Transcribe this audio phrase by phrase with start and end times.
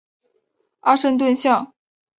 [0.79, 1.75] 阿什顿巷。